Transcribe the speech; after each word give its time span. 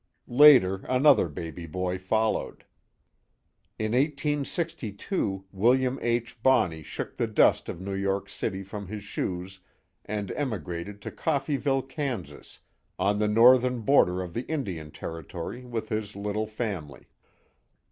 Later, 0.27 0.83
another 0.89 1.29
baby 1.29 1.67
boy 1.67 1.99
followed. 1.99 2.65
In 3.77 3.91
1862 3.91 5.45
William 5.51 5.99
H. 6.01 6.41
Bonney 6.41 6.81
shook 6.81 7.17
the 7.17 7.27
dust 7.27 7.69
of 7.69 7.79
New 7.79 7.93
York 7.93 8.27
City 8.27 8.63
from 8.63 8.87
his 8.87 9.03
shoes 9.03 9.59
and 10.03 10.31
emigrated 10.31 11.03
to 11.03 11.11
Coffeeville, 11.11 11.83
Kansas, 11.83 12.61
on 12.97 13.19
the 13.19 13.27
northern 13.27 13.81
border 13.81 14.23
of 14.23 14.33
the 14.33 14.47
Indian 14.47 14.89
Territory, 14.89 15.65
with 15.65 15.89
his 15.89 16.15
little 16.15 16.47
family. 16.47 17.05